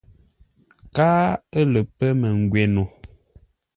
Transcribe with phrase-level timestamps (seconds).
[0.95, 1.27] Káa
[1.59, 2.83] ə̂ lə pə́ məngwě no.